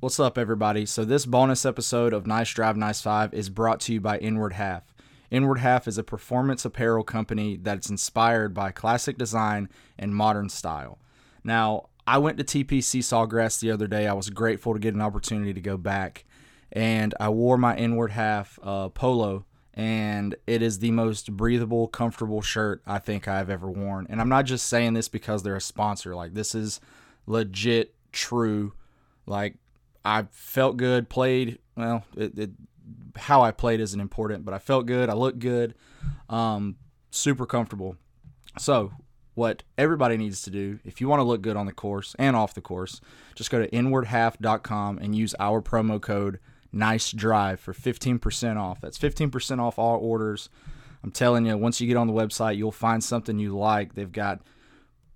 [0.00, 0.86] What's up, everybody?
[0.86, 4.54] So, this bonus episode of Nice Drive, Nice Five is brought to you by Inward
[4.54, 4.94] Half.
[5.30, 9.68] Inward Half is a performance apparel company that's inspired by classic design
[9.98, 10.98] and modern style.
[11.44, 14.06] Now, I went to TPC Sawgrass the other day.
[14.06, 16.24] I was grateful to get an opportunity to go back,
[16.72, 19.44] and I wore my Inward Half uh, polo,
[19.74, 24.06] and it is the most breathable, comfortable shirt I think I've ever worn.
[24.08, 26.16] And I'm not just saying this because they're a sponsor.
[26.16, 26.80] Like, this is
[27.26, 28.72] legit, true.
[29.26, 29.56] Like,
[30.04, 32.04] I felt good, played well.
[32.16, 32.50] It, it,
[33.16, 35.10] how I played isn't important, but I felt good.
[35.10, 35.74] I looked good,
[36.28, 36.76] um,
[37.10, 37.96] super comfortable.
[38.58, 38.92] So,
[39.34, 42.34] what everybody needs to do, if you want to look good on the course and
[42.34, 43.00] off the course,
[43.34, 46.40] just go to inwardhalf.com and use our promo code
[46.72, 48.80] Nice Drive for 15% off.
[48.80, 50.48] That's 15% off all orders.
[51.02, 53.94] I'm telling you, once you get on the website, you'll find something you like.
[53.94, 54.40] They've got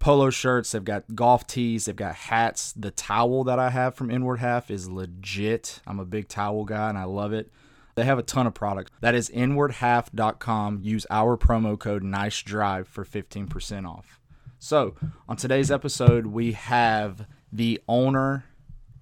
[0.05, 2.73] polo shirts, they've got golf tees, they've got hats.
[2.73, 5.81] The towel that I have from Inward Half is legit.
[5.87, 7.51] I'm a big towel guy and I love it.
[7.95, 8.91] They have a ton of products.
[9.01, 10.81] That is inwardhalf.com.
[10.83, 14.21] Use our promo code Nice Drive for 15% off.
[14.59, 14.95] So,
[15.27, 18.45] on today's episode, we have the owner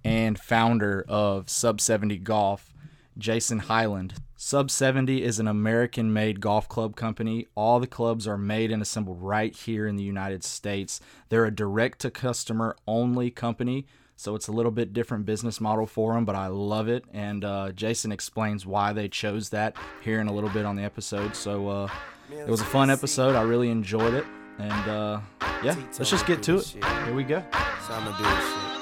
[0.05, 2.73] and founder of Sub 70 Golf,
[3.19, 4.15] Jason Highland.
[4.45, 7.47] Sub 70 is an American made golf club company.
[7.55, 10.99] All the clubs are made and assembled right here in the United States.
[11.29, 15.87] They're a direct to customer only company, so it's a little bit different business model
[15.87, 17.05] for them, but I love it.
[17.13, 20.83] And uh, Jason explains why they chose that here in a little bit on the
[20.83, 21.37] episode.
[21.37, 21.89] So uh,
[22.33, 23.37] it was a fun episode.
[23.37, 24.25] I really enjoyed it.
[24.59, 25.21] And uh,
[25.63, 26.67] yeah, let's just get to it.
[27.05, 27.45] Here we go.
[27.87, 28.73] So I'm gonna do this shit.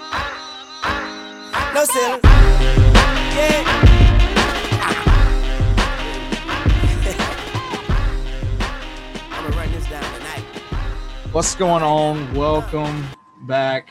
[1.74, 1.84] No
[3.36, 3.99] Yeah.
[11.32, 12.34] What's going on?
[12.34, 13.06] Welcome
[13.42, 13.90] back.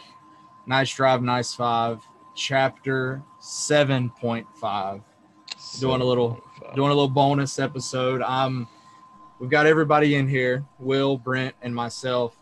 [0.68, 2.06] Nice drive, nice five.
[2.36, 5.00] Chapter seven point five.
[5.80, 6.44] Doing a little
[6.76, 8.22] doing a little bonus episode.
[8.24, 8.68] Um
[9.40, 12.38] we've got everybody in here, Will, Brent, and myself,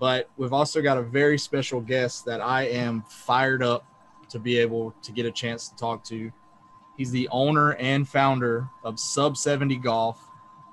[0.00, 3.86] but we've also got a very special guest that I am fired up
[4.30, 6.32] to be able to get a chance to talk to.
[6.96, 10.20] He's the owner and founder of Sub 70 Golf.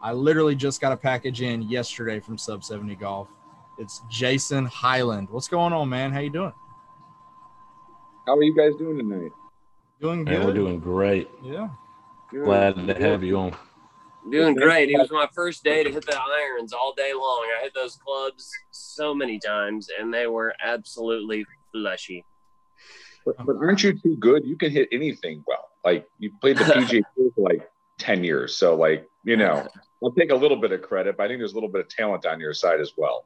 [0.01, 3.27] I literally just got a package in yesterday from Sub 70 Golf
[3.77, 5.29] it's Jason Highland.
[5.29, 6.11] What's going on, man?
[6.11, 6.53] How you doing?
[8.25, 9.31] How are you guys doing tonight?
[10.01, 10.45] Doing good.
[10.45, 11.29] we're doing great.
[11.43, 11.69] Yeah.
[12.31, 13.55] Glad to have you on.
[14.29, 14.89] Doing great.
[14.89, 17.47] It was my first day to hit the irons all day long.
[17.57, 22.25] I hit those clubs so many times, and they were absolutely fleshy.
[23.25, 24.45] But, but aren't you too good?
[24.45, 25.69] You can hit anything well.
[25.85, 29.65] Like you played the PGA Tour for like ten years, so like you know,
[30.03, 31.89] I'll take a little bit of credit, but I think there's a little bit of
[31.89, 33.25] talent on your side as well.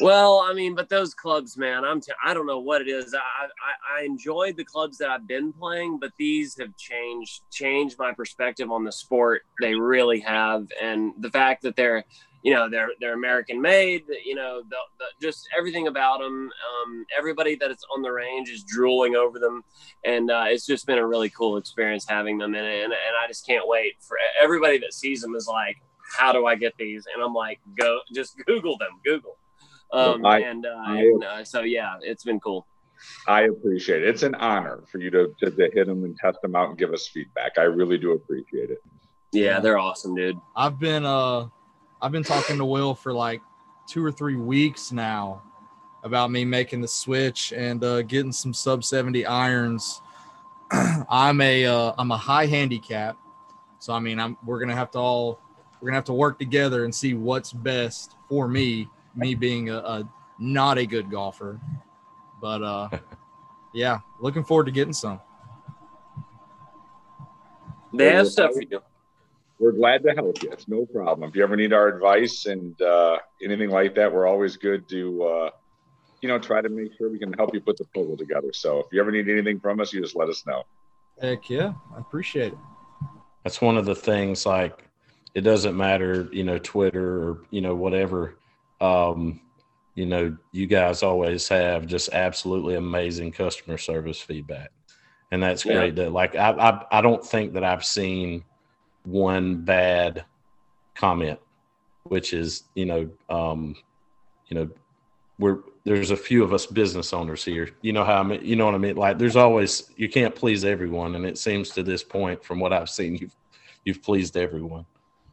[0.00, 3.14] Well, I mean, but those clubs, man, I'm t- I don't know what it is.
[3.14, 7.98] I, I I enjoyed the clubs that I've been playing, but these have changed changed
[7.98, 9.42] my perspective on the sport.
[9.60, 12.04] They really have, and the fact that they're
[12.42, 14.04] you know they're they're American made.
[14.22, 16.50] You know, the, the, just everything about them.
[16.50, 19.64] Um, everybody that is on the range is drooling over them,
[20.04, 22.84] and uh, it's just been a really cool experience having them in it.
[22.84, 25.78] And, and I just can't wait for everybody that sees them is like,
[26.18, 27.06] how do I get these?
[27.14, 29.38] And I'm like, go just Google them, Google.
[29.92, 32.66] Um, I, and, uh, I, and uh, so yeah, it's been cool.
[33.26, 34.08] I appreciate it.
[34.08, 36.78] It's an honor for you to, to, to hit them and test them out and
[36.78, 37.52] give us feedback.
[37.58, 38.82] I really do appreciate it.
[39.32, 40.38] Yeah, they're awesome, dude.
[40.54, 41.48] I've been uh
[42.00, 43.42] I've been talking to Will for like
[43.88, 45.42] two or three weeks now
[46.02, 50.00] about me making the switch and uh, getting some sub 70 irons.
[50.70, 53.16] I'm a uh, I'm a high handicap,
[53.78, 55.40] so I mean I'm we're gonna have to all
[55.80, 59.78] we're gonna have to work together and see what's best for me me being a,
[59.78, 61.60] a not a good golfer.
[62.40, 62.88] But uh,
[63.74, 65.20] yeah, looking forward to getting some.
[67.92, 68.80] They have stuff for you.
[69.58, 70.50] We're glad to help you.
[70.50, 71.30] It's no problem.
[71.30, 75.24] If you ever need our advice and uh, anything like that, we're always good to,
[75.24, 75.50] uh,
[76.20, 78.52] you know, try to make sure we can help you put the puzzle together.
[78.52, 80.64] So if you ever need anything from us, you just let us know.
[81.22, 82.58] Heck yeah, I appreciate it.
[83.44, 84.44] That's one of the things.
[84.44, 84.84] Like,
[85.32, 88.36] it doesn't matter, you know, Twitter or you know whatever
[88.80, 89.40] um,
[89.94, 94.70] you know, you guys always have just absolutely amazing customer service feedback,
[95.30, 95.74] and that's yeah.
[95.74, 95.96] great.
[95.96, 98.44] That like I, I I don't think that I've seen
[99.04, 100.24] one bad
[100.94, 101.38] comment,
[102.04, 103.74] which is you know um,
[104.48, 104.70] you know
[105.38, 107.70] we're there's a few of us business owners here.
[107.80, 108.96] You know how I mean, you know what I mean?
[108.96, 112.72] Like there's always you can't please everyone, and it seems to this point, from what
[112.72, 113.36] I've seen, you've
[113.84, 114.84] you've pleased everyone.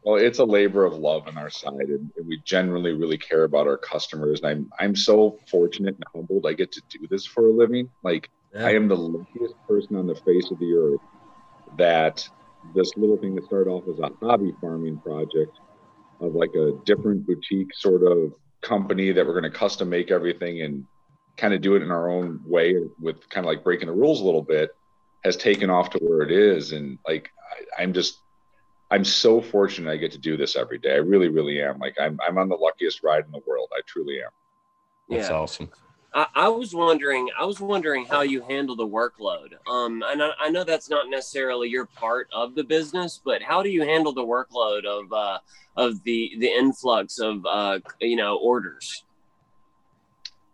[0.04, 3.66] Well, it's a labor of love on our side, and, we generally really care about
[3.66, 4.40] our customers.
[4.40, 7.88] And I'm I'm so fortunate and humbled I get to do this for a living.
[8.02, 11.00] Like I am the luckiest person on the face of the earth
[11.78, 12.28] that
[12.74, 15.58] this little thing that started off as a hobby farming project
[16.20, 20.62] of like a different boutique sort of company that we're going to custom make everything
[20.62, 20.86] and
[21.36, 24.20] kind of do it in our own way with kind of like breaking the rules
[24.20, 24.70] a little bit
[25.24, 28.20] has taken off to where it is and like I, i'm just
[28.94, 31.94] i'm so fortunate i get to do this every day i really really am like
[32.00, 34.30] i'm, I'm on the luckiest ride in the world i truly am
[35.10, 35.36] That's Yeah.
[35.36, 35.68] awesome.
[36.14, 39.48] I, I was wondering, I was wondering how you handle the workload.
[39.68, 43.64] Um, and I, I know that's not necessarily your part of the business, but how
[43.64, 45.38] do you handle the workload of uh,
[45.76, 49.04] of the the influx of uh, you know orders?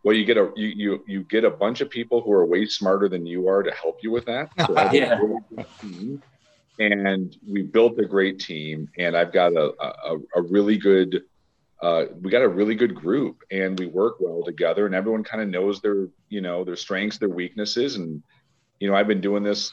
[0.02, 2.64] well you get a you, you you get a bunch of people who are way
[2.64, 5.18] smarter than you are to help you with that so I have a Yeah.
[6.80, 11.22] And we built a great team and i've got a, a, a really good
[11.82, 15.42] uh, we got a really good group and we work well together and everyone kind
[15.42, 18.22] of knows their you know their strengths their weaknesses and
[18.80, 19.72] you know i've been doing this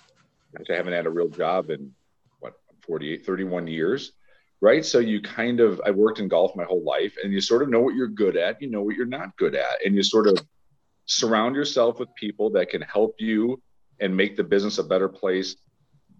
[0.70, 1.92] i haven't had a real job in
[2.40, 2.54] what
[2.86, 4.14] 48 31 years
[4.60, 4.84] right?
[4.84, 7.70] So you kind of i worked in golf my whole life and you sort of
[7.70, 10.28] know what you're good at you know what you're not good at and you sort
[10.28, 10.38] of
[11.06, 13.62] surround yourself with people that can help you
[14.00, 15.56] and make the business a better place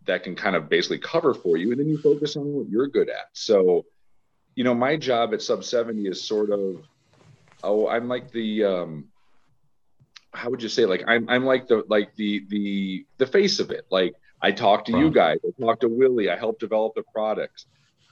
[0.08, 2.88] that can kind of basically cover for you and then you focus on what you're
[2.88, 3.28] good at.
[3.34, 3.86] So
[4.56, 6.82] you know my job at sub 70 is sort of
[7.64, 9.06] oh i'm like the um
[10.34, 13.70] how would you say like i'm i'm like the like the the the face of
[13.72, 13.86] it.
[13.92, 17.68] Like i talk to you guys i talk to willie i help develop the products.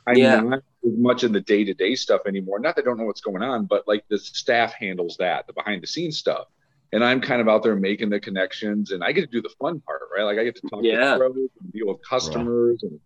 [0.07, 0.39] I'm Yeah.
[0.41, 2.59] not as much in the day-to-day stuff anymore.
[2.59, 5.53] Not that i don't know what's going on but like the staff handles that the
[5.53, 6.45] behind the scenes stuff
[6.93, 9.53] and i'm kind of out there making the connections and i get to do the
[9.59, 11.13] fun part right like i get to talk Yeah.
[11.13, 12.99] to pros and deal with customers and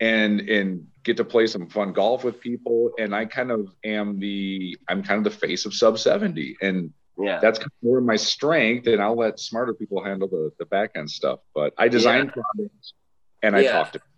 [0.00, 4.18] and and get to play some fun golf with people and i kind of am
[4.20, 8.00] the i'm kind of the face of sub 70 and Yeah, that's kind of more
[8.02, 11.88] my strength and i'll let smarter people handle the, the back end stuff but i
[11.88, 12.92] design products
[13.42, 13.72] and i Yeah.
[13.72, 14.15] talk to and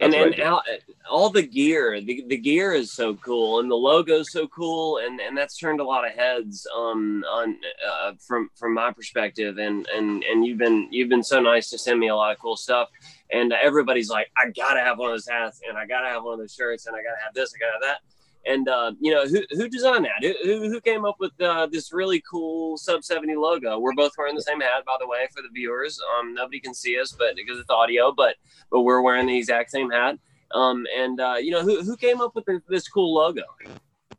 [0.00, 0.62] That's and then all,
[1.10, 5.20] all the gear, the, the gear is so cool, and the logo's so cool, and
[5.20, 7.56] and that's turned a lot of heads um on
[7.86, 11.78] uh, from from my perspective, and and and you've been you've been so nice to
[11.78, 12.90] send me a lot of cool stuff,
[13.32, 16.34] and everybody's like, I gotta have one of those hats, and I gotta have one
[16.34, 18.00] of those shirts, and I gotta have this, I gotta have that.
[18.46, 20.22] And uh, you know who, who designed that?
[20.22, 23.78] Who, who, who came up with uh, this really cool sub seventy logo?
[23.78, 26.00] We're both wearing the same hat, by the way, for the viewers.
[26.18, 28.36] Um, nobody can see us, but because it's audio, but
[28.70, 30.18] but we're wearing the exact same hat.
[30.54, 33.42] Um, and uh, you know who who came up with the, this cool logo?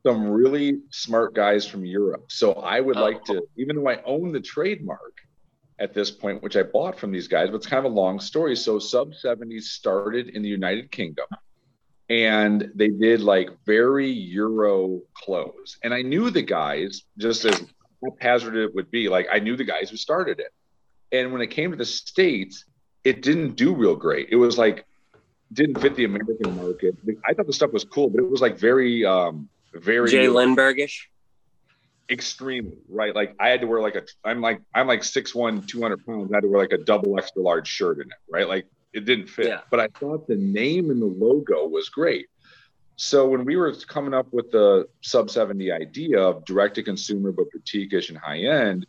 [0.05, 3.01] some really smart guys from europe so i would Oh.
[3.03, 5.13] like to even though i own the trademark
[5.77, 8.17] at this point which i bought from these guys but it's kind of a long
[8.17, 11.25] story so sub 70 started in the united kingdom
[12.09, 17.61] and they did like very euro clothes and i knew the guys just as
[18.03, 19.09] haphazard it would be.
[19.09, 20.51] Like i knew the guys who started it.
[21.11, 22.65] And when it came to the states
[23.03, 24.27] it didn't do real great.
[24.31, 24.85] It was like
[25.51, 26.95] didn't fit the american market.
[27.27, 30.95] I thought the stuff was cool but it was like very um very Jay Lindbergish.
[32.09, 33.13] extremely right?
[33.13, 36.31] Like i had to wear like a i'm like i'm like 6'1 200 pounds.
[36.31, 38.47] I had to wear like a double extra large shirt in it right?
[38.47, 39.61] Like it didn't fit Yeah.
[39.69, 42.27] but i thought the name and the logo was great
[42.95, 47.31] so when we were coming up with the sub 70 idea of direct to consumer
[47.31, 48.85] but boutique-ish and high end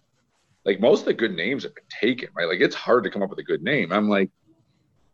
[0.64, 3.22] like most of the good names have been taken right like it's hard to come
[3.22, 4.30] up with a good name i'm like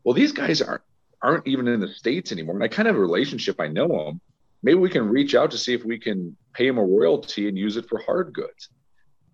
[0.04, 0.82] well these guys aren't
[1.22, 3.88] aren't even in the states anymore and i kind of have a relationship i know
[3.88, 4.20] them
[4.62, 7.56] maybe we can reach out to see if we can pay them a royalty and
[7.58, 8.70] use it for hard goods.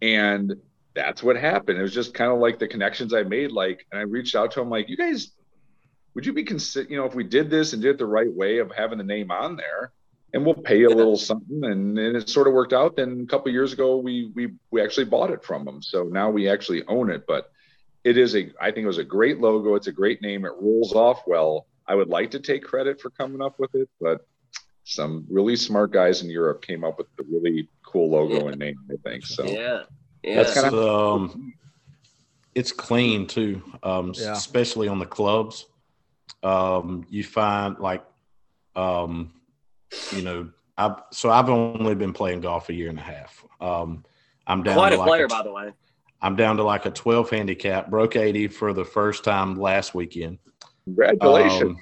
[0.02, 0.54] And
[0.94, 1.78] that's what happened.
[1.78, 3.52] It was just kind of like the connections I made.
[3.52, 5.30] Like, and I reached out to them, like, you guys,
[6.14, 8.32] would you be consider, you know, if we did this and did it the right
[8.32, 9.92] way of having the name on there,
[10.34, 10.94] and we'll pay a Yeah.
[10.94, 12.96] little something, and, and it sort of worked out.
[12.96, 16.30] Then a couple years ago, we we we actually bought it from them, so now
[16.30, 17.24] we actually own it.
[17.26, 17.50] But
[18.04, 19.74] it is a, I think it was a great logo.
[19.74, 20.44] It's a great name.
[20.44, 21.66] It rolls off well.
[21.86, 24.26] I would like to take credit for coming up with it, but
[24.84, 28.76] some really smart guys in Europe came up with the really cool logo and name,
[28.90, 29.24] I think.
[29.26, 29.82] So Yeah,
[30.22, 30.36] yeah.
[30.36, 31.52] That's It's, kinda- um,
[32.54, 34.32] it's clean too, um, Yeah.
[34.32, 35.66] especially on the clubs.
[36.42, 38.04] Um, you find like,
[38.74, 39.32] um,
[40.12, 43.44] you know, I've so I've only been playing golf a year and a half.
[43.60, 44.04] Um,
[44.46, 45.72] I'm down quite to a like player, a, by the way.
[46.20, 47.90] I'm down to like a 12 handicap.
[47.90, 50.38] Broke 80 for the first time last weekend.
[50.84, 51.62] congratulations.
[51.62, 51.76] Um,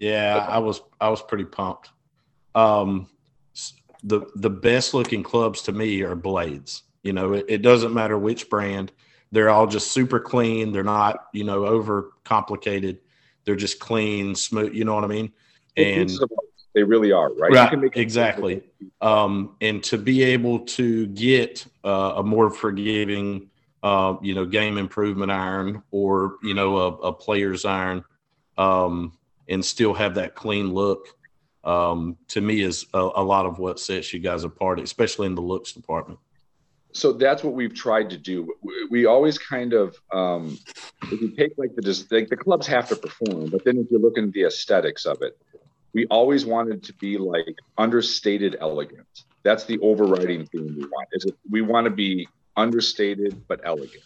[0.00, 1.90] yeah, I was I was pretty pumped.
[2.54, 3.08] Um,
[4.02, 6.82] the the best looking clubs to me are blades.
[7.02, 8.92] You know, it, it doesn't matter which brand.
[9.32, 10.72] They're all just super clean.
[10.72, 12.98] They're not you know over complicated.
[13.46, 14.74] They're just clean, smooth.
[14.74, 15.32] You know what I mean?
[15.76, 17.72] And Pieces of art, they really are, right?
[17.72, 18.62] Right, exactly.
[19.00, 23.48] um, and to be able to get uh, a more forgiving
[23.82, 28.02] uh, you know, game improvement iron or, you know, a, a player's iron
[28.58, 29.16] um,
[29.48, 31.06] and still have that clean look,
[31.62, 35.36] um, to me is a, a lot of what sets you guys apart, especially in
[35.36, 36.18] the looks department
[36.96, 38.54] so that's what we've tried to do.
[38.90, 40.58] We always kind of, um,
[41.02, 43.98] if you take like the like the clubs have to perform, but then if you
[43.98, 45.38] look at the aesthetics of it,
[45.92, 49.06] we always wanted to be like understated elegant.
[49.42, 51.08] That's the overriding theme we want.
[51.12, 54.04] Is we want to be understated but elegant.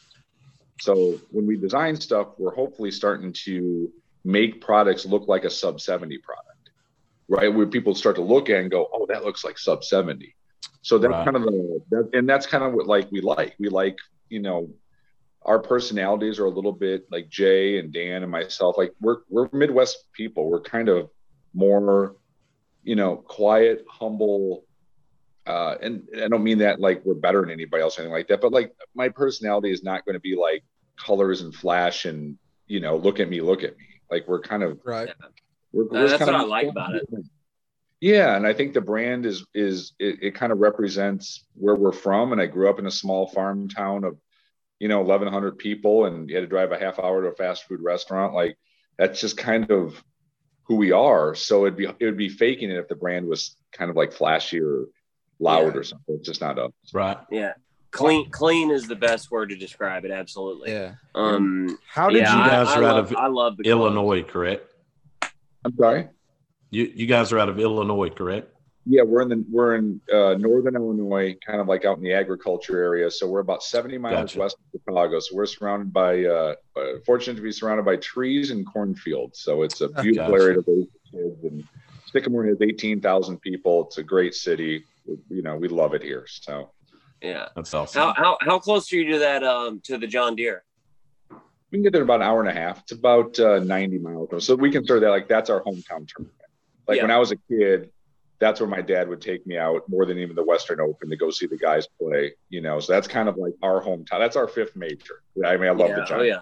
[0.81, 3.91] So when we design stuff, we're hopefully starting to
[4.25, 6.71] make products look like a sub 70 product,
[7.29, 7.55] right?
[7.55, 10.35] Where people start to look at and go, oh, that looks like sub 70
[10.83, 11.25] so that's right.
[11.25, 13.55] kind of the that, and that's kind of what like we like.
[13.59, 14.71] We like, you know,
[15.43, 18.77] our personalities are a little bit like Jay and Dan and myself.
[18.79, 20.51] Like we're we're Midwest people.
[20.51, 21.11] We're kind of
[21.53, 22.17] more,
[22.83, 24.65] you know, quiet, humble.
[25.47, 28.29] Uh, and I don't mean that like we're better than anybody else or anything like
[28.29, 30.63] that, but like my personality is not going to be like
[30.97, 33.85] colors and flash and you know, look at me, look at me.
[34.11, 35.09] Like we're kind of right.
[35.73, 37.03] We're, we're that's what I like about it.
[38.01, 41.93] Yeah, and I think the brand is is it, it kind of represents where we're
[41.93, 42.33] from.
[42.33, 44.17] And I grew up in a small farm town of,
[44.79, 47.65] you know, 1,100 people, and you had to drive a half hour to a fast
[47.65, 48.33] food restaurant.
[48.33, 48.57] Like
[48.97, 50.03] that's just kind of
[50.65, 51.35] who we are.
[51.35, 54.13] So it'd be it would be faking it if the brand was kind of like
[54.13, 54.87] flashy or
[55.39, 55.81] loud yeah.
[55.81, 56.15] or something.
[56.17, 56.73] It's just not us.
[56.95, 57.19] Right.
[57.31, 57.53] Yeah.
[57.91, 60.11] Clean, clean is the best word to describe it.
[60.11, 60.71] Absolutely.
[60.71, 60.95] Yeah.
[61.15, 61.77] Um.
[61.87, 64.73] How did yeah, you guys I, I love, out of I love Illinois, correct?
[65.65, 66.09] I'm sorry.
[66.71, 68.55] You you guys are out of Illinois, correct?
[68.87, 72.15] Yeah, we're in the we're in uh, northern Illinois, kind of like out in the
[72.15, 73.11] agriculture area.
[73.11, 74.39] So we're about 70 miles gotcha.
[74.39, 75.21] west of Chicago.
[75.21, 79.41] So we're surrounded by uh, uh, fortunate to be surrounded by trees and cornfields.
[79.41, 80.43] So it's a beautiful gotcha.
[80.43, 81.45] area to raise kids.
[81.45, 81.65] And
[82.11, 83.87] Sycamore has 18,000 people.
[83.87, 84.85] It's a great city.
[85.29, 86.27] You know, we love it here.
[86.27, 86.71] So
[87.21, 88.01] yeah, that's awesome.
[88.01, 90.65] How how, how close are you to that um to the John Deere?
[91.71, 92.81] We can get there in about an hour and a half.
[92.81, 94.45] It's about uh, 90 miles.
[94.45, 96.40] So we can consider that like that's our hometown tournament.
[96.91, 97.05] Like yeah.
[97.05, 97.91] when I was a kid,
[98.41, 101.17] that's where my dad would take me out more than even the Western Open to
[101.17, 102.33] go see the guys play.
[102.49, 104.19] You know, so that's kind of like our hometown.
[104.19, 105.23] That's our fifth major.
[105.47, 106.13] I mean, I love yeah, the Giants.
[106.13, 106.41] Oh yeah.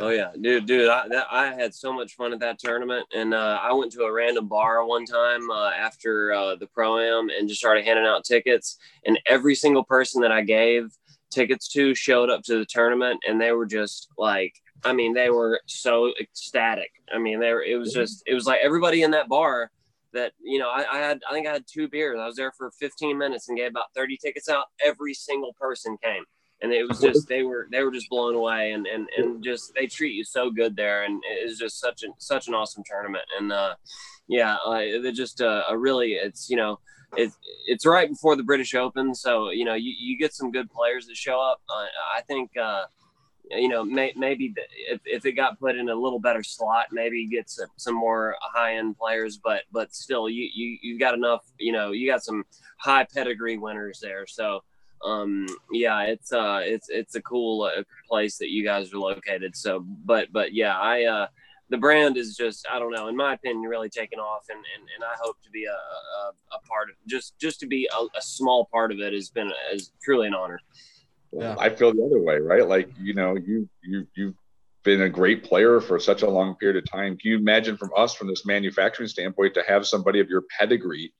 [0.00, 3.34] Oh yeah, dude, dude, I, that, I had so much fun at that tournament, and
[3.34, 7.28] uh, I went to a random bar one time uh, after uh, the pro am
[7.28, 10.90] and just started handing out tickets, and every single person that I gave
[11.30, 14.54] tickets to showed up to the tournament, and they were just like
[14.84, 16.90] I mean, they were so ecstatic.
[17.12, 19.70] I mean, they were, it was just, it was like everybody in that bar
[20.12, 22.18] that, you know, I, I, had, I think I had two beers.
[22.20, 24.66] I was there for 15 minutes and gave about 30 tickets out.
[24.84, 26.24] Every single person came.
[26.60, 29.72] And it was just, they were, they were just blown away and, and, and just,
[29.74, 31.04] they treat you so good there.
[31.04, 33.24] And it was just such an, such an awesome tournament.
[33.38, 33.74] And, uh,
[34.26, 36.80] yeah, uh, they're just uh, a really, it's, you know,
[37.16, 40.70] it's it's right before the British Open, so you know you, you get some good
[40.70, 41.60] players that show up.
[41.68, 42.84] Uh, I think uh,
[43.50, 44.54] you know, may, maybe
[44.90, 48.36] if, if it got put in a little better slot, maybe get some, some more
[48.40, 52.22] high end players, but, but still you, you, you got enough, you know, you got
[52.22, 52.44] some
[52.78, 54.26] high pedigree winners there.
[54.26, 54.62] So,
[55.04, 59.56] um, yeah, it's, uh, it's, it's a cool uh, place that you guys are located.
[59.56, 61.26] So, but, but yeah, I, uh,
[61.70, 64.88] the brand is just, I don't know, in my opinion, really taking off and, and,
[64.94, 68.18] and I hope to be a, a, a part of just, just to be a,
[68.18, 70.60] a small part of it has been, is truly an honor
[71.32, 71.56] yeah.
[71.58, 72.66] I feel the other way, right?
[72.66, 74.34] Like, you know, you you you've
[74.84, 77.16] been a great player for such a long period of time.
[77.18, 81.12] Can you imagine from us, from this manufacturing standpoint, to have somebody of your pedigree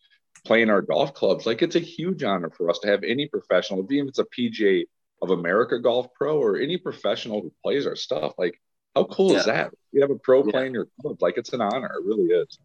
[0.45, 1.47] playing our golf clubs?
[1.47, 4.25] Like, it's a huge honor for us to have any professional, even if it's a
[4.25, 4.85] PGA
[5.21, 8.35] of America golf pro or any professional who plays our stuff.
[8.39, 8.61] Like,
[8.95, 9.39] how cool yeah.
[9.39, 9.75] is that?
[9.93, 10.51] You have a pro yeah.
[10.51, 11.21] playing your club.
[11.21, 11.93] Like, it's an honor.
[11.99, 12.59] It really is.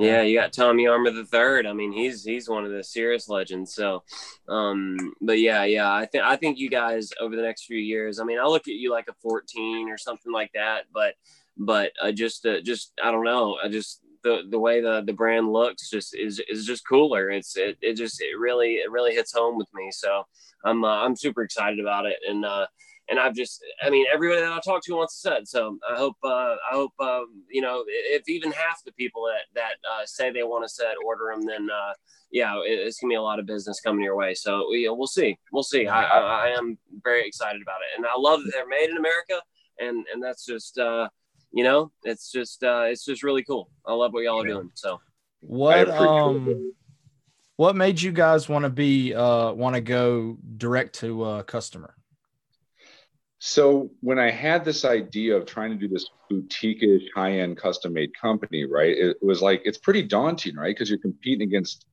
[0.00, 1.66] Yeah, you got Tommy Armour the third.
[1.66, 3.74] I mean, he's he's one of the serious legends.
[3.74, 4.04] So,
[4.48, 8.20] um, but yeah, yeah, I think I think you guys over the next few years.
[8.20, 10.86] I mean, I look at you like a 14 or something like that.
[10.94, 11.16] But
[11.58, 13.58] but uh, just uh, just I don't know.
[13.64, 17.30] I just the the way the the brand looks just is is just cooler.
[17.30, 19.90] It's it, it just it really it really hits home with me.
[19.92, 20.24] So
[20.64, 22.44] I'm uh, I'm super excited about it and.
[22.46, 22.66] uh
[23.10, 25.48] and I've just, I mean, everybody that I talk to wants to set.
[25.48, 29.60] So I hope, uh, I hope, um, you know, if even half the people that
[29.60, 31.92] that uh, say they want to set order them, then uh,
[32.30, 34.34] yeah, it's gonna be a lot of business coming your way.
[34.34, 35.88] So we'll see, we'll see.
[35.88, 38.96] I, I, I, am very excited about it, and I love that they're made in
[38.96, 39.40] America,
[39.80, 41.08] and and that's just, uh,
[41.52, 43.68] you know, it's just, uh, it's just really cool.
[43.84, 44.70] I love what y'all are doing.
[44.74, 45.00] So
[45.40, 46.72] what um.
[47.56, 51.94] What made you guys want to be uh want to go direct to uh customer?
[53.42, 58.66] So when I had this idea of trying to do this boutique-ish, high-end custom-made company,
[58.66, 60.76] right, it was like it's pretty daunting, right?
[60.76, 61.86] Because you're competing against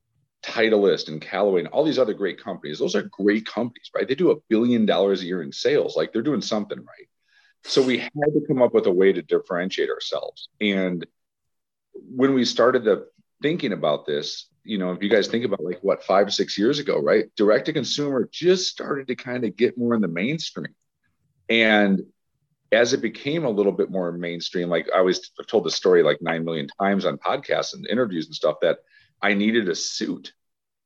[0.43, 2.79] Titleist and Callaway and all these other great companies.
[2.79, 4.05] Those are great companies, right?
[4.05, 5.95] They do a billion dollars a year in sales.
[5.95, 7.07] Like they're doing something right.
[7.63, 10.49] So we had to come up with a way to differentiate ourselves.
[10.59, 11.07] And
[11.93, 13.07] when we started the
[13.41, 16.79] thinking about this, you know, if you guys think about like what five, six years
[16.79, 17.33] ago, right?
[17.37, 20.75] Direct to consumer just started to kind of get more in the mainstream.
[21.49, 22.03] And
[22.71, 26.03] as it became a little bit more mainstream, like I always have told the story
[26.03, 28.79] like nine million times on podcasts and interviews and stuff that
[29.21, 30.33] I needed a suit.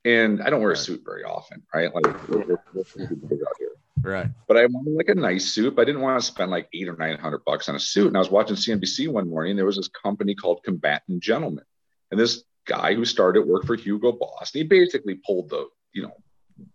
[0.06, 0.78] And I don't wear right.
[0.78, 1.94] a suit very often, right?
[1.94, 3.70] Like we're, we're, we're out here.
[4.02, 4.28] Right.
[4.48, 5.76] But I wanted like a nice suit.
[5.76, 8.08] But I didn't want to spend like eight or nine hundred bucks on a suit.
[8.08, 9.56] And I was watching CNBC one morning.
[9.56, 11.66] There was this company called Combatant Gentlemen,
[12.10, 14.54] and this guy who started work for Hugo Boss.
[14.54, 16.14] And he basically pulled the you know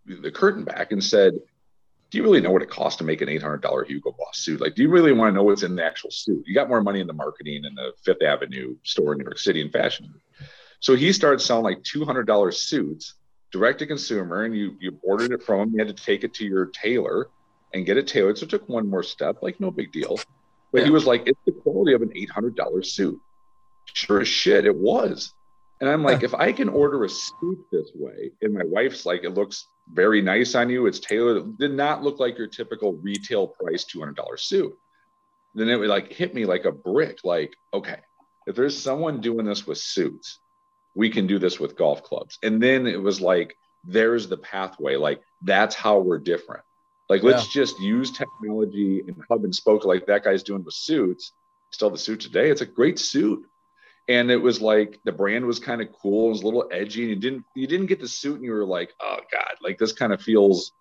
[0.05, 1.35] the curtain back and said,
[2.11, 4.39] "Do you really know what it costs to make an eight hundred dollar Hugo Boss
[4.39, 4.61] suit?
[4.61, 6.45] Like, do you really want to know what's in the actual suit?
[6.47, 9.39] You got more money in the marketing in the Fifth Avenue store in New York
[9.39, 10.13] City in fashion."
[10.81, 13.15] So he started selling like two hundred dollar suits
[13.53, 16.35] direct to consumer and you you ordered it from them you had to take it
[16.35, 17.29] to your tailor
[17.75, 20.19] and get it tailored so it took one more step like no big deal
[20.73, 20.85] but yeah.
[20.85, 23.19] he was like it's the quality of an $800 suit
[23.95, 25.33] sure as shit it was
[25.81, 29.25] and i'm like if i can order a suit this way and my wife's like
[29.25, 32.95] it looks very nice on you it's tailored it did not look like your typical
[32.95, 34.77] retail price $200 suit
[35.55, 37.99] then it would like hit me like a brick like okay
[38.47, 40.41] if there's someone doing this with suits
[40.97, 42.39] we can do this with golf clubs.
[42.43, 44.97] And then it was like, there's the pathway.
[44.97, 46.65] Like, that's how we're different.
[47.09, 51.33] Like, let's just use technology and hub and spoke like that guy's doing with suits.
[51.71, 52.51] Still the suit today.
[52.51, 53.47] It's a great suit.
[54.09, 56.27] And it was like the brand was kind of cool.
[56.27, 57.03] It was a little edgy.
[57.03, 59.79] And you didn't you didn't get the suit and you were like, oh God, like
[59.79, 60.73] this kind of feels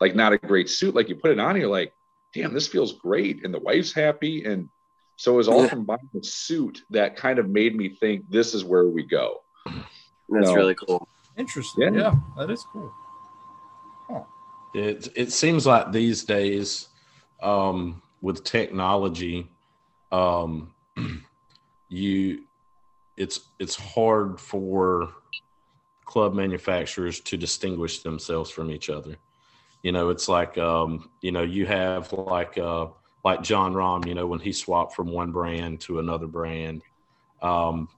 [0.00, 0.94] like not a great suit.
[0.94, 1.92] Like you put it on, and you're like,
[2.34, 3.44] damn, this feels great.
[3.44, 4.44] And the wife's happy.
[4.44, 4.68] And
[5.16, 8.54] so it was all from buying a suit that kind of made me think this
[8.54, 9.42] is where we go.
[9.64, 10.54] That's no.
[10.54, 11.08] really cool.
[11.36, 11.94] Interesting.
[11.94, 12.00] Yeah.
[12.00, 12.92] yeah, that is cool.
[14.08, 14.22] Huh.
[14.74, 16.88] It it seems like these days,
[17.42, 19.50] um, with technology,
[20.10, 20.74] um,
[21.88, 22.44] you
[23.16, 25.12] it's it's hard for
[26.04, 29.16] club manufacturers to distinguish themselves from each other.
[29.82, 32.86] You know, it's like um, you know, you have like uh
[33.24, 36.82] like Jon Rahm, you know, when he swapped from one brand to another brand.
[37.42, 37.88] Um,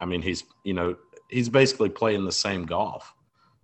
[0.00, 0.96] I mean, he's you know
[1.28, 3.14] he's basically playing the same golf.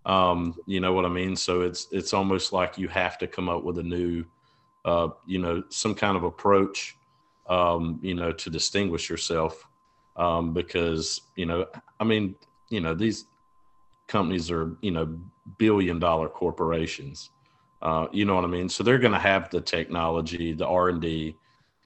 [0.06, 1.34] Um, you know what I mean?
[1.34, 4.24] So it's it's almost like you have to come up with a new,
[4.84, 6.96] uh, you know, some kind of approach,
[7.48, 9.66] um, you know, to distinguish yourself,
[10.16, 11.66] um, because you know,
[12.00, 12.34] I mean,
[12.70, 13.26] you know, these
[14.06, 15.18] companies are you know
[15.58, 17.30] billion dollar corporations.
[17.82, 18.68] Uh, you know what I mean?
[18.68, 21.36] So they're going to have the technology, the R and D.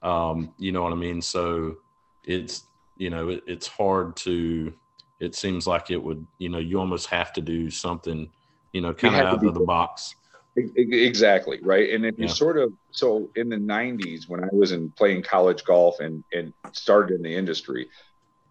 [0.01, 1.21] Um, you know what I mean?
[1.21, 1.77] So
[2.23, 2.63] it's
[2.97, 4.71] you know it, it's hard to
[5.19, 8.29] it seems like it would you know you almost have to do something
[8.73, 10.15] you know kind of out of the box
[10.55, 12.23] exactly right and if yeah.
[12.23, 16.23] you sort of so in the 90s when i was in playing college golf and
[16.33, 17.87] and started in the industry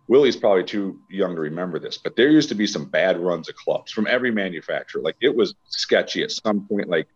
[0.09, 3.49] willie's probably too young to remember this but there used to be some bad runs
[3.49, 7.07] of clubs from every manufacturer like it was sketchy at some point like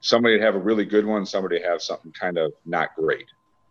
[0.00, 3.26] somebody would have a really good one somebody have something kind of not great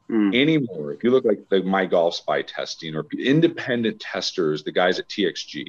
[0.09, 0.39] Mm.
[0.39, 4.99] Anymore, if you look like the My Golf Spy testing or independent testers, the guys
[4.99, 5.67] at TXG,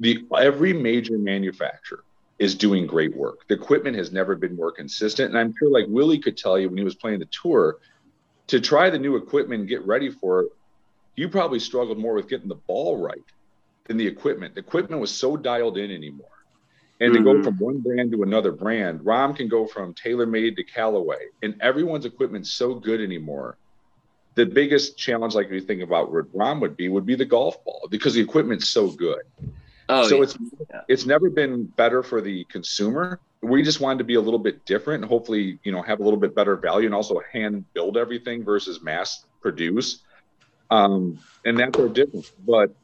[0.00, 2.04] the every major manufacturer
[2.38, 3.46] is doing great work.
[3.48, 6.68] The equipment has never been more consistent, and I'm sure like Willie could tell you
[6.68, 7.78] when he was playing the tour,
[8.48, 10.48] to try the new equipment and get ready for it,
[11.18, 13.24] you probably struggled more with getting the ball right
[13.84, 14.54] than the equipment.
[14.54, 16.38] The equipment was so dialed in anymore
[17.00, 17.24] and mm-hmm.
[17.24, 17.44] to go mm-hmm.
[17.44, 22.04] from one brand to another brand, Rahm can go from TaylorMade to Callaway, and everyone's
[22.04, 23.56] equipment's so good anymore.
[24.34, 27.62] The biggest challenge, like you think about what Rahm would be, would be the golf
[27.64, 29.22] ball because the equipment's so good.
[29.88, 30.22] Oh, so yeah.
[30.22, 30.38] it's
[30.70, 30.80] yeah.
[30.88, 33.20] it's never been better for the consumer.
[33.40, 36.02] We just wanted to be a little bit different and hopefully, you know, have a
[36.02, 40.02] little bit better value and also hand build everything versus mass produce.
[40.70, 42.32] Um, and that's our difference.
[42.46, 42.74] But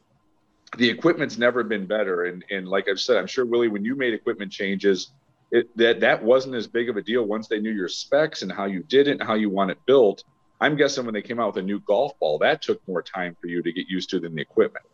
[0.77, 2.25] the equipment's never been better.
[2.25, 5.11] And and like I've said, I'm sure Willie, when you made equipment changes,
[5.51, 8.51] it that that wasn't as big of a deal once they knew your specs and
[8.51, 10.23] how you did it and how you want it built.
[10.61, 13.35] I'm guessing when they came out with a new golf ball, that took more time
[13.41, 14.85] for you to get used to than the equipment.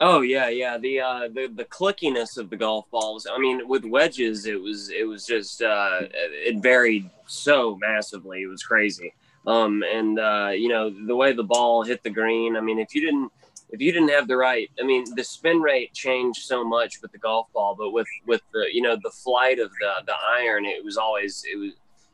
[0.00, 0.76] Oh yeah, yeah.
[0.76, 3.26] The uh, the the clickiness of the golf balls.
[3.30, 8.42] I mean, with wedges, it was it was just uh, it varied so massively.
[8.42, 9.14] It was crazy.
[9.46, 12.56] Um, and uh, you know the way the ball hit the green.
[12.56, 13.30] I mean, if you didn't
[13.70, 17.10] if you didn't have the right, I mean, the spin rate changed so much with
[17.12, 20.64] the golf ball, but with with the you know the flight of the the iron,
[20.64, 21.72] it was always it was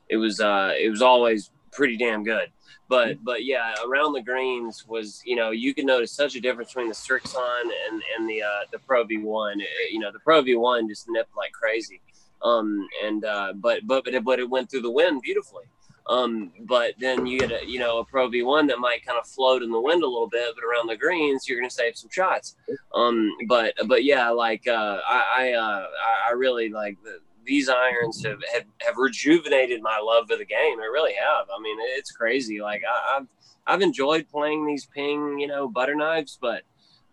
[0.08, 2.48] it was uh it was always pretty damn good.
[2.88, 6.70] But but yeah, around the greens was you know you can notice such a difference
[6.70, 9.56] between the Srixon and and the uh, the Pro V1.
[9.90, 12.00] You know the Pro V1 just nipped like crazy.
[12.42, 15.64] Um and uh, but but but it, but it went through the wind beautifully.
[16.10, 19.28] Um, but then you get a you know a Pro V1 that might kind of
[19.28, 21.96] float in the wind a little bit, but around the greens you're going to save
[21.96, 22.56] some shots.
[22.92, 25.86] Um, but but yeah, like uh, I I, uh,
[26.28, 30.80] I really like the, these irons have, have have rejuvenated my love for the game.
[30.80, 31.46] They really have.
[31.48, 32.60] I mean, it's crazy.
[32.60, 33.26] Like I, have
[33.68, 36.64] I've enjoyed playing these ping you know butter knives, but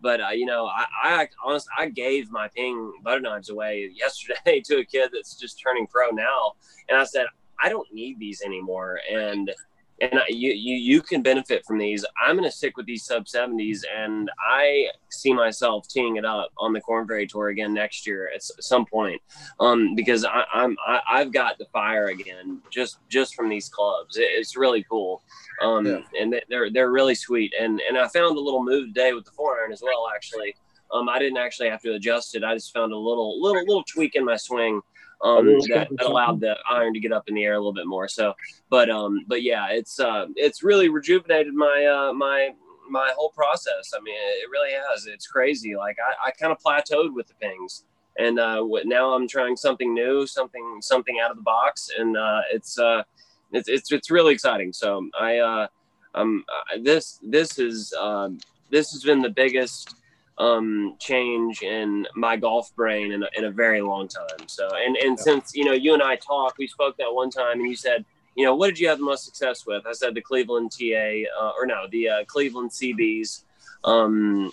[0.02, 4.60] but uh, you know I, I honestly I gave my ping butter knives away yesterday
[4.66, 6.54] to a kid that's just turning pro now,
[6.90, 7.28] and I said
[7.62, 9.00] I don't need these anymore.
[9.12, 9.52] And
[10.00, 12.06] and you, you you can benefit from these.
[12.22, 16.52] I'm going to stick with these sub 70s, and I see myself teeing it up
[16.58, 19.20] on the Korn Ferry Tour again next year at some point,
[19.60, 24.18] um, because I, I'm I, I've got the fire again just just from these clubs.
[24.18, 25.24] It, it's really cool,
[25.62, 26.00] um, yeah.
[26.20, 27.54] and they're they're really sweet.
[27.60, 30.08] And and I found a little move today with the four iron as well.
[30.14, 30.56] Actually,
[30.92, 32.44] um, I didn't actually have to adjust it.
[32.44, 34.82] I just found a little little little tweak in my swing
[35.24, 37.88] um, that, that, allowed the iron to get up in the air a little bit
[37.88, 38.08] more.
[38.08, 38.34] So,
[38.70, 42.52] but um, but yeah, it's uh, it's really rejuvenated my uh, my
[42.90, 43.92] my whole process.
[43.96, 45.08] I mean, it really has.
[45.08, 45.76] It's crazy.
[45.76, 47.86] Like I, I kind of plateaued with the pings,
[48.18, 52.42] and uh, now I'm trying something new, something something out of the box, and uh,
[52.52, 53.04] it's uh,
[53.52, 54.74] it's it's it's really exciting.
[54.74, 55.68] So I uh,
[56.16, 56.44] um,
[56.82, 59.96] this this is um, this has been the biggest
[60.38, 64.48] um, change in my golf brain in a, in a very long time.
[64.48, 65.24] So, and, and yeah.
[65.24, 68.06] since, you know, you and I talked, we spoke that one time and you said,
[68.36, 69.88] you know, what did you have the most success with?
[69.88, 73.44] I said the Cleveland TA, uh, or no, the uh, Cleveland CBs,
[73.84, 74.52] um,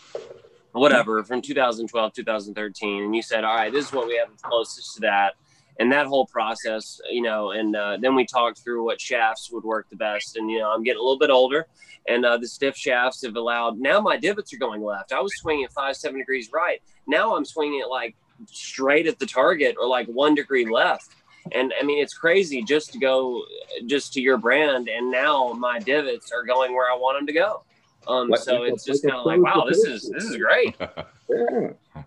[0.73, 3.03] whatever, from 2012, 2013.
[3.05, 5.35] And you said, all right, this is what we have closest to that
[5.78, 9.64] and that whole process, you know, and uh, then we talked through what shafts would
[9.64, 10.37] work the best.
[10.37, 11.66] And, you know, I'm getting a little bit older
[12.08, 15.12] and uh, the stiff shafts have allowed, now my divots are going left.
[15.12, 16.80] I was swinging at five, seven degrees right.
[17.06, 18.14] Now I'm swinging it like
[18.46, 21.08] straight at the target or like one degree left.
[21.52, 23.44] And I mean, it's crazy just to go
[23.87, 24.88] just to your brand.
[24.88, 27.62] And now my divots are going where I want them to go.
[28.06, 30.76] Um, so it's just kind of like, wow, this is, this is great.
[31.30, 32.03] yeah.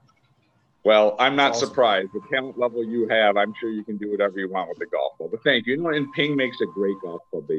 [0.88, 1.68] Well, I'm not awesome.
[1.68, 2.14] surprised.
[2.14, 4.86] The talent level you have, I'm sure you can do whatever you want with the
[4.86, 5.28] golf ball.
[5.28, 5.76] But thank you.
[5.76, 7.50] You know, and Ping makes a great golf club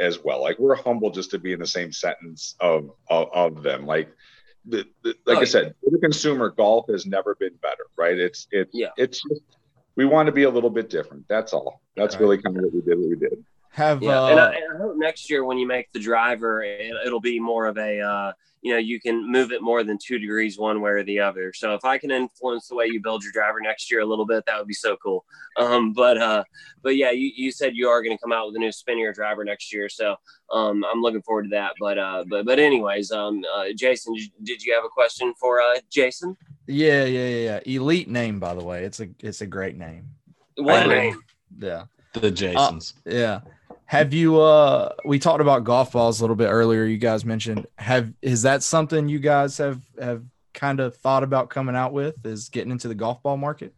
[0.00, 0.40] as well.
[0.40, 3.86] Like we're humble just to be in the same sentence of of, of them.
[3.86, 4.10] Like
[4.66, 8.16] the, the like oh, I said, for the consumer, golf has never been better, right?
[8.16, 8.90] It's it's yeah.
[8.96, 9.42] it's just
[9.96, 11.26] we want to be a little bit different.
[11.28, 11.80] That's all.
[11.96, 12.20] That's right.
[12.20, 12.98] really kind of what we did.
[13.00, 13.44] What we did.
[13.76, 14.22] Have yeah.
[14.22, 17.20] Uh, and, I, and, I, hope next year when you make the driver, it, will
[17.20, 20.58] be more of a uh, you know you can move it more than two degrees
[20.58, 21.52] one way or the other.
[21.52, 24.24] So if i can influence the way you build your driver next year a little
[24.24, 25.24] bit that would be so cool.
[25.58, 26.44] Um, but uh,
[26.82, 29.12] but yeah you, you said you are going to come out with a new spinnier
[29.12, 29.90] driver next year.
[29.90, 30.16] So
[30.52, 31.72] um, i'm looking forward to that.
[31.78, 35.80] But uh, but but anyways um, uh, jason did you have a question for uh,
[35.90, 36.34] jason?
[36.66, 38.84] Yeah yeah yeah elite name by the way.
[38.84, 40.08] It's a it's a great name.
[40.56, 41.22] What name?
[41.58, 41.84] Yeah.
[42.14, 42.94] The jasons.
[43.06, 43.40] Uh, yeah
[43.86, 46.84] have you uh we talked about golf balls a little bit earlier.
[46.84, 51.50] You guys mentioned have is that something you guys have have kind of thought about
[51.50, 53.74] coming out with is getting into the golf ball market?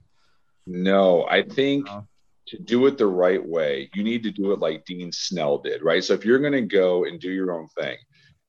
[0.66, 2.02] No, I think uh,
[2.48, 5.82] to do it the right way, you need to do it like Dean Snell did,
[5.82, 6.02] right?
[6.02, 7.96] So if you're going to go and do your own thing,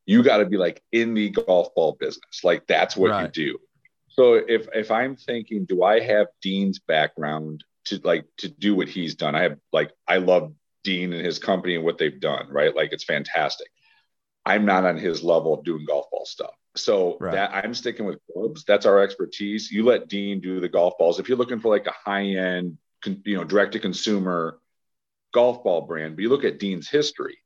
[0.05, 2.43] you got to be like in the golf ball business.
[2.43, 3.23] Like that's what right.
[3.23, 3.59] you do.
[4.07, 8.89] So if if I'm thinking, do I have Dean's background to like to do what
[8.89, 9.35] he's done?
[9.35, 12.75] I have like I love Dean and his company and what they've done, right?
[12.75, 13.67] Like it's fantastic.
[14.45, 16.53] I'm not on his level of doing golf ball stuff.
[16.75, 17.33] So right.
[17.33, 18.63] that I'm sticking with clubs.
[18.63, 19.71] That's our expertise.
[19.71, 21.19] You let Dean do the golf balls.
[21.19, 24.59] If you're looking for like a high end, you know, direct to consumer
[25.33, 27.37] golf ball brand, but you look at Dean's history,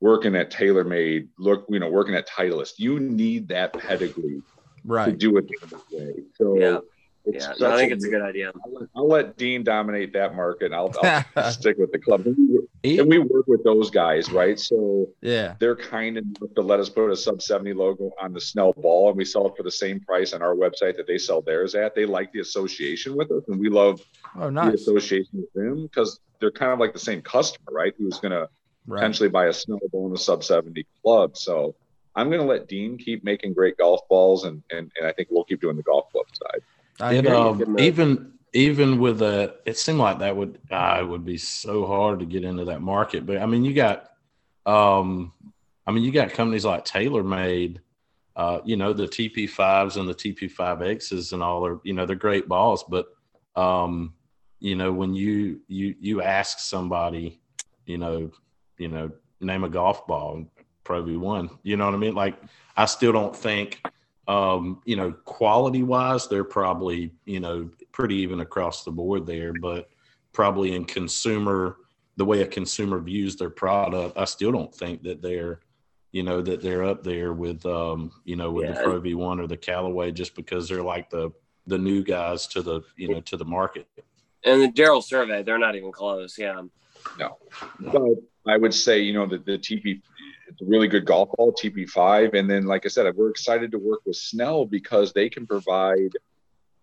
[0.00, 4.42] working at TaylorMade, look, you know, working at Titleist, you need that pedigree
[4.84, 5.06] right.
[5.06, 6.14] to do it the way.
[6.34, 6.78] So yeah.
[7.26, 8.52] It's yeah, I think a, it's a good idea.
[8.54, 10.66] I'll, I'll, let Dean dominate that market.
[10.66, 10.92] And I'll,
[11.36, 12.26] I'll stick with the club.
[12.26, 12.36] And
[12.82, 14.60] we, and we, work with those guys, right?
[14.60, 18.40] So yeah, they're kind enough to let us put a sub seventy logo on the
[18.40, 21.16] Snell ball, and we sell it for the same price on our website that they
[21.16, 21.94] sell theirs at.
[21.94, 24.02] They like the association with us, and we love
[24.36, 24.68] oh, nice.
[24.68, 27.94] the association with them because they're kind of like the same customer, right?
[27.96, 28.50] Who's going to
[28.86, 28.98] right.
[28.98, 31.38] potentially buy a Snell ball in a sub seventy club.
[31.38, 31.74] So
[32.14, 35.28] I'm going to let Dean keep making great golf balls, and, and and I think
[35.30, 36.60] we'll keep doing the golf club side.
[37.00, 41.36] It, um, even even with a, it seemed like that would uh, it would be
[41.36, 43.26] so hard to get into that market.
[43.26, 44.10] But I mean, you got,
[44.64, 45.32] um,
[45.86, 47.78] I mean, you got companies like TaylorMade,
[48.36, 51.92] uh, you know, the TP fives and the TP five X's and all are, you
[51.92, 52.84] know, they're great balls.
[52.88, 53.06] But,
[53.56, 54.14] um,
[54.60, 57.40] you know, when you you you ask somebody,
[57.86, 58.30] you know,
[58.78, 60.46] you know, name a golf ball,
[60.84, 61.50] Pro V one.
[61.64, 62.14] You know what I mean?
[62.14, 62.36] Like
[62.76, 63.84] I still don't think,
[64.26, 69.52] um, you know, quality wise, they're probably you know pretty even across the board there,
[69.60, 69.90] but
[70.32, 71.76] probably in consumer
[72.16, 75.60] the way a consumer views their product, I still don't think that they're
[76.12, 78.74] you know that they're up there with um, you know with yeah.
[78.74, 81.30] the Pro V one or the Callaway just because they're like the
[81.66, 83.88] the new guys to the you know to the market.
[84.44, 86.38] And the Darrell survey, they're not even close.
[86.38, 86.62] Yeah.
[87.18, 87.38] No,
[87.80, 88.02] but
[88.46, 90.00] I would say you know the the TP
[90.54, 93.78] it's a really good golf ball TP5, and then like I said, we're excited to
[93.78, 96.12] work with Snell because they can provide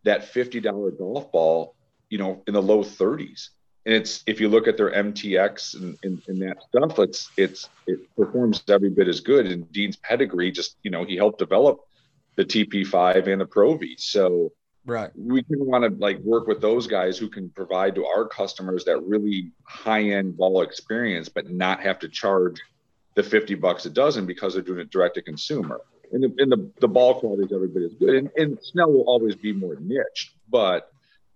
[0.03, 1.75] that fifty dollar golf ball,
[2.09, 3.51] you know, in the low thirties.
[3.85, 7.69] And it's if you look at their MTX and, and, and that stuff, it's it's
[7.87, 9.45] it performs every bit as good.
[9.45, 11.79] And Dean's pedigree, just you know, he helped develop
[12.35, 13.95] the TP5 and the Pro V.
[13.97, 14.51] So
[14.83, 18.27] right we can want to like work with those guys who can provide to our
[18.27, 22.59] customers that really high end ball experience but not have to charge
[23.15, 25.81] the 50 bucks a dozen because they're doing it direct to consumer.
[26.11, 28.15] And the, and the, the ball quality is every bit as good.
[28.15, 30.91] And, and snell will always be more niche but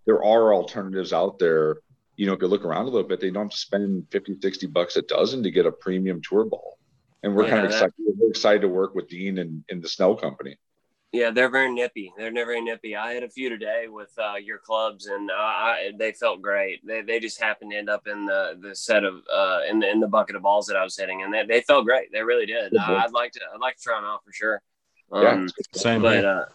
[0.05, 1.77] there are alternatives out there.
[2.17, 4.37] You know if you look around a little bit they don't have to spend 50
[4.41, 6.77] 60 bucks a dozen to get a premium tour ball.
[7.23, 9.89] And we're yeah, kind of excited we're excited to work with dean and, and the
[9.89, 10.57] snell company
[11.15, 12.11] yeah, they're very nippy.
[12.17, 12.95] They're very nippy.
[12.95, 16.85] I had a few today with uh, your clubs, and uh, I, they felt great.
[16.85, 19.89] They, they just happened to end up in the, the set of uh, in the
[19.89, 22.11] in the bucket of balls that I was hitting, and they, they felt great.
[22.11, 22.73] They really did.
[22.73, 22.91] Mm-hmm.
[22.91, 24.61] I'd like to I'd like to try them out for sure.
[25.11, 26.01] Um, yeah, same.
[26.01, 26.45] But uh,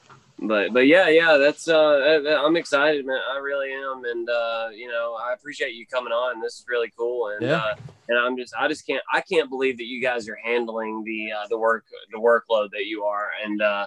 [0.41, 3.21] but but yeah, yeah, that's uh, I'm excited, man.
[3.33, 6.43] I really am, and uh, you know, I appreciate you coming on.
[6.43, 7.57] This is really cool, and yeah.
[7.57, 7.75] uh,
[8.09, 11.33] and I'm just I just can't I can't believe that you guys are handling the
[11.33, 13.87] uh, the work the workload that you are, and uh,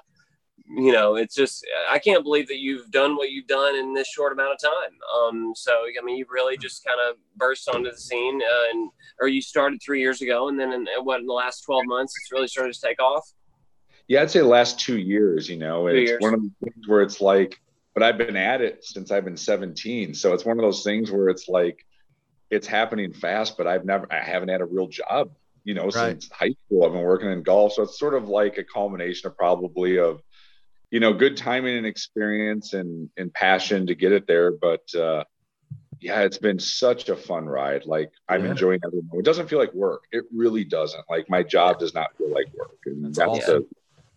[0.66, 4.08] you know, it's just I can't believe that you've done what you've done in this
[4.08, 4.98] short amount of time.
[5.16, 8.90] Um, so I mean, you've really just kind of burst onto the scene, uh, and
[9.20, 12.14] or you started three years ago, and then in what in the last twelve months,
[12.22, 13.30] it's really started to take off.
[14.08, 15.50] Yeah, I'd say the last two years.
[15.50, 16.22] You know, two it's years.
[16.22, 17.60] one of the things where it's like,
[17.94, 21.12] but I've been at it since I've been seventeen, so it's one of those things
[21.12, 21.86] where it's like,
[22.50, 25.32] it's happening fast, but I've never, I haven't had a real job.
[25.66, 25.94] You know, right.
[25.94, 29.28] since high school, I've been working in golf, so it's sort of like a culmination
[29.28, 30.22] of probably of
[30.94, 34.52] you know, good timing and experience and and passion to get it there.
[34.52, 35.24] But uh,
[36.00, 37.88] yeah, it's been such a fun ride.
[37.88, 38.52] Like I'm yeah.
[38.52, 39.22] enjoying every moment.
[39.22, 40.04] It doesn't feel like work.
[40.12, 41.04] It really doesn't.
[41.10, 42.78] Like my job does not feel like work.
[42.86, 43.62] And that's awesome.
[43.62, 43.68] the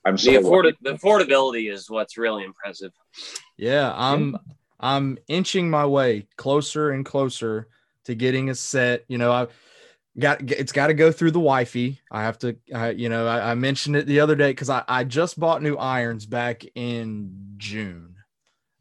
[0.05, 2.93] I'm so the, afford- the affordability is what's really impressive.
[3.57, 4.37] Yeah, I'm
[4.79, 7.69] I'm inching my way closer and closer
[8.05, 9.07] to getting a set.
[9.09, 9.47] You know, I
[10.19, 12.01] got it's got to go through the wifey.
[12.11, 14.83] I have to, I, you know, I, I, mentioned it the other day because I,
[14.89, 18.17] I just bought new irons back in June,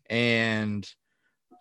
[0.09, 0.89] and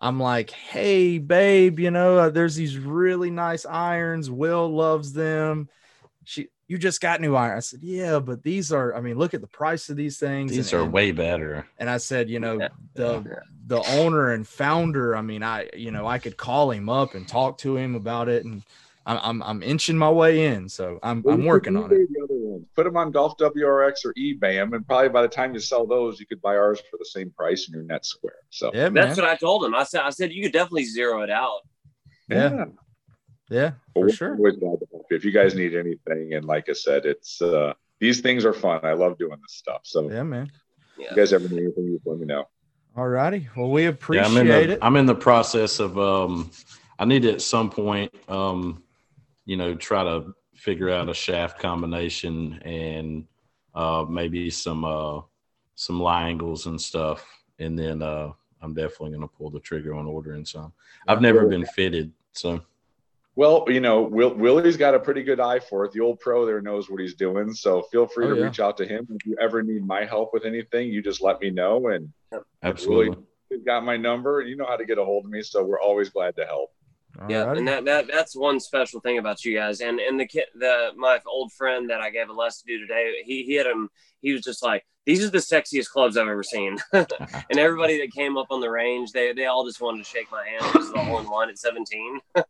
[0.01, 4.29] I'm like, hey, babe, you know, uh, there's these really nice irons.
[4.29, 5.69] Will loves them.
[6.23, 7.57] She, you just got new irons.
[7.57, 10.51] I said, yeah, but these are, I mean, look at the price of these things.
[10.51, 11.67] These and, are and, way better.
[11.77, 15.15] And I said, you know, the the owner and founder.
[15.15, 18.29] I mean, I, you know, I could call him up and talk to him about
[18.29, 18.63] it and
[19.05, 21.89] I'm I'm, I'm inching my way in, so I'm well, I'm working on it.
[21.89, 22.65] The other ones.
[22.75, 25.85] Put them on Golf WRX or eBay them, and probably by the time you sell
[25.85, 28.39] those, you could buy ours for the same price in your net square.
[28.49, 29.75] So yeah, that's what I told him.
[29.75, 31.61] I said I said you could definitely zero it out.
[32.27, 32.65] Yeah,
[33.49, 34.37] yeah, for sure.
[35.11, 38.81] If you guys need anything, and like I said, it's uh these things are fun.
[38.83, 39.81] I love doing this stuff.
[39.83, 40.51] So yeah, man.
[40.97, 41.09] Yeah.
[41.11, 42.45] You guys ever need anything, just let me know.
[42.97, 43.49] All righty.
[43.55, 44.79] Well, we appreciate yeah, I'm the, it.
[44.81, 46.49] I'm in the process of um
[46.97, 48.81] I need to at some point um
[49.45, 53.25] you know, try to figure out a shaft combination and
[53.73, 55.21] uh, maybe some uh,
[55.75, 57.25] some lie angles and stuff,
[57.59, 58.31] and then uh,
[58.61, 60.73] I'm definitely going to pull the trigger on ordering some.
[61.07, 62.61] I've never been fitted, so.
[63.37, 65.91] Well, you know, Will, Willie's got a pretty good eye for it.
[65.91, 68.45] The old pro there knows what he's doing, so feel free oh, to yeah.
[68.45, 70.87] reach out to him if you ever need my help with anything.
[70.87, 72.13] You just let me know, and
[72.63, 73.09] absolutely,
[73.49, 74.41] Willie's got my number.
[74.41, 76.71] You know how to get a hold of me, so we're always glad to help.
[77.19, 79.79] All yeah, and that, that that's one special thing about you guys.
[79.81, 83.13] And and the kid, the my old friend that I gave a lesson to today,
[83.23, 83.89] he he had him.
[84.21, 88.11] He was just like, "These are the sexiest clubs I've ever seen." and everybody that
[88.11, 90.91] came up on the range, they they all just wanted to shake my hand because
[90.91, 92.19] the hole in one at seventeen.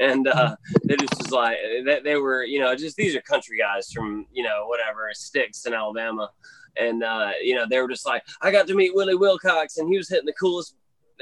[0.00, 3.58] and uh, they just was like, they, they were, you know, just these are country
[3.58, 6.30] guys from you know whatever sticks in Alabama.
[6.76, 9.88] And uh, you know they were just like, I got to meet Willie Wilcox, and
[9.88, 10.74] he was hitting the coolest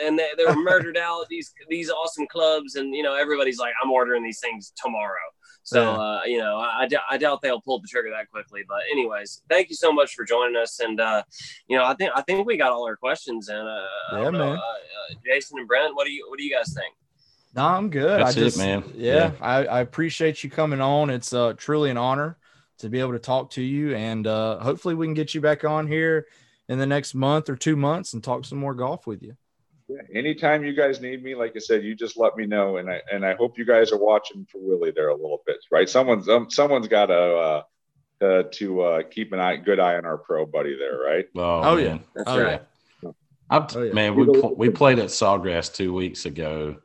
[0.02, 3.72] and they, they were murdered out these these awesome clubs and you know everybody's like
[3.82, 5.14] i'm ordering these things tomorrow
[5.64, 9.42] so uh, you know I, I doubt they'll pull the trigger that quickly but anyways
[9.48, 11.22] thank you so much for joining us and uh,
[11.68, 14.40] you know i think i think we got all our questions and uh, yeah, man.
[14.40, 16.94] Uh, uh, jason and brent what do you what do you guys think
[17.54, 18.18] No, I'm good.
[18.18, 18.82] That's I it, just, man.
[18.94, 19.32] Yeah, Yeah.
[19.40, 21.10] I, I appreciate you coming on.
[21.10, 22.38] It's uh, truly an honor
[22.78, 25.62] to be able to talk to you, and uh, hopefully we can get you back
[25.62, 26.26] on here
[26.68, 29.36] in the next month or two months and talk some more golf with you.
[29.92, 32.90] Yeah, anytime you guys need me, like I said, you just let me know, and
[32.90, 35.88] I and I hope you guys are watching for Willie there a little bit, right?
[35.88, 37.62] Someone's um, someone's got to uh,
[38.24, 41.26] uh, to uh, keep an eye, good eye on our pro buddy there, right?
[41.36, 41.98] Oh, Oh, yeah.
[42.14, 42.62] That's Oh, right.
[43.50, 43.92] I'm Oh, yeah.
[43.92, 46.76] man, we pl- we played at Sawgrass two weeks ago,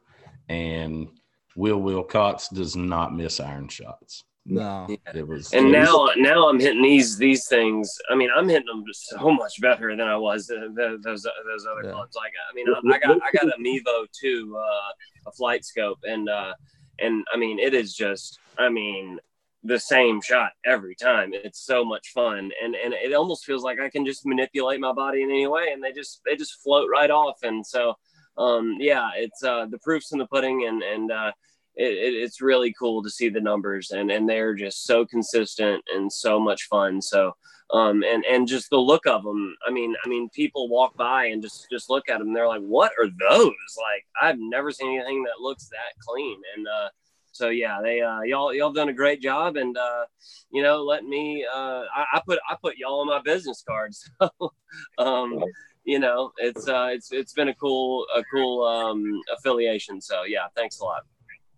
[0.50, 1.08] and
[1.56, 4.24] Will Wilcox does not miss iron shots.
[4.50, 7.94] No, It was And it was- now, now I'm hitting these these things.
[8.10, 11.26] I mean, I'm hitting them so much better than I was uh, those those
[11.70, 11.92] other Yeah.
[11.92, 12.16] clubs.
[12.16, 16.30] Like, I mean, I, I got I got a Mevo too, uh, a FlightScope, and
[16.30, 16.54] uh,
[17.00, 19.20] and I mean, it is just, I mean,
[19.64, 21.34] the same shot every time.
[21.34, 24.94] It's so much fun, and and it almost feels like I can just manipulate my
[24.94, 27.44] body in any way, and they just they just float right off.
[27.44, 27.96] And so,
[28.38, 31.32] um, yeah, it's uh, the proofs in the pudding, and and uh,
[31.78, 35.84] it, it, it's really cool to see the numbers and and they're just so consistent
[35.94, 37.02] and so much fun.
[37.02, 37.34] So
[37.74, 41.26] um and and just the look of them i mean i mean people walk by
[41.26, 43.52] and just just look at them they're like what are those?
[43.78, 46.90] Like i've never seen anything that looks that clean and uh
[47.34, 50.06] so yeah they uh y'all y'all done a great job and uh
[50.50, 54.10] you know let me uh i, I put i put y'all on my business cards
[54.22, 54.54] so
[54.98, 55.44] um
[55.84, 59.04] you know it's uh it's it's been a cool a cool um
[59.38, 60.00] affiliation.
[60.00, 61.04] So yeah thanks a lot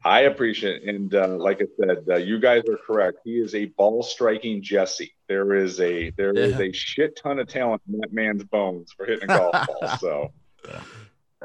[0.05, 0.89] I appreciate it.
[0.95, 3.19] And uh, like I said, uh, you guys are correct.
[3.25, 5.13] He is a ball striking Jesse.
[5.27, 6.65] There is a there is Yeah.
[6.67, 9.97] a shit ton of talent in that man's bones for hitting a golf ball.
[9.99, 10.31] So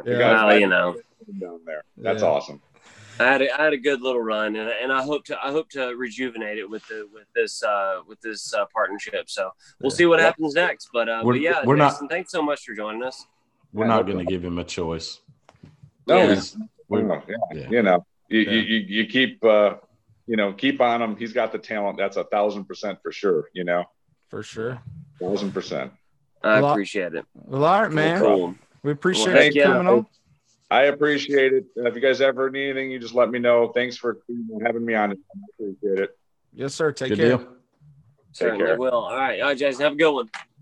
[0.06, 0.18] you Yeah.
[0.18, 0.96] guys well you know
[1.40, 1.82] down there.
[1.96, 2.28] That's Yeah.
[2.28, 2.62] awesome.
[3.20, 5.50] I had a, I had a good little run, and, and I hope to I
[5.52, 9.28] hope to rejuvenate it with the with this uh, with this uh, partnership.
[9.30, 9.96] So we'll Yeah.
[9.96, 10.90] see what happens next.
[10.92, 13.26] But, uh, We're- but yeah, we're not- thanks so much for joining us.
[13.72, 15.20] we're not going to give him a choice.
[16.06, 16.26] No, Yeah.
[16.28, 16.56] he's-
[16.88, 17.36] We're- yeah.
[17.54, 17.68] yeah.
[17.70, 18.50] you know, you, Yeah.
[18.52, 19.74] you, you, you keep, uh,
[20.26, 21.16] you know, keep on him.
[21.16, 21.98] He's got the talent.
[21.98, 23.48] That's a thousand percent for sure.
[23.52, 23.84] You know,
[24.30, 24.80] for sure.
[25.20, 25.92] thousand percent.
[26.42, 27.24] I Well, appreciate it.
[27.34, 28.20] Well, all right, man.
[28.20, 28.54] Cool.
[28.82, 29.64] We appreciate Well, you yeah.
[29.64, 30.06] coming on.
[30.70, 31.64] I appreciate it.
[31.78, 33.68] Uh, If you guys ever need anything, you just let me know.
[33.68, 34.18] Thanks for
[34.64, 35.12] having me on.
[35.12, 35.14] I
[35.58, 36.18] appreciate it.
[36.52, 36.90] Yes, sir.
[36.92, 37.28] Take Good care.
[37.38, 37.48] deal.
[38.32, 38.78] Certainly care.
[38.78, 38.90] will.
[38.92, 40.30] All right, all right, Jason, have a good one.